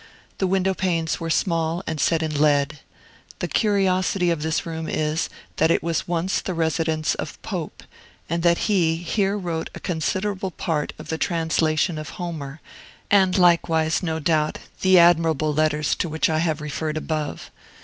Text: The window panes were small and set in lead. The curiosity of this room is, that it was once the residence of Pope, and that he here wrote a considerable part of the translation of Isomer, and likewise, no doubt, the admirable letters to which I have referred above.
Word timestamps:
The 0.39 0.47
window 0.47 0.73
panes 0.73 1.19
were 1.19 1.29
small 1.29 1.83
and 1.85 2.01
set 2.01 2.23
in 2.23 2.41
lead. 2.41 2.79
The 3.37 3.47
curiosity 3.47 4.31
of 4.31 4.41
this 4.41 4.65
room 4.65 4.89
is, 4.89 5.29
that 5.57 5.69
it 5.69 5.83
was 5.83 6.07
once 6.07 6.41
the 6.41 6.55
residence 6.55 7.13
of 7.13 7.39
Pope, 7.43 7.83
and 8.27 8.41
that 8.41 8.57
he 8.67 8.95
here 8.95 9.37
wrote 9.37 9.69
a 9.75 9.79
considerable 9.79 10.49
part 10.49 10.91
of 10.97 11.09
the 11.09 11.19
translation 11.19 11.99
of 11.99 12.13
Isomer, 12.13 12.61
and 13.11 13.37
likewise, 13.37 14.01
no 14.01 14.17
doubt, 14.17 14.57
the 14.81 14.97
admirable 14.97 15.53
letters 15.53 15.93
to 15.97 16.09
which 16.09 16.31
I 16.31 16.39
have 16.39 16.61
referred 16.61 16.97
above. 16.97 17.51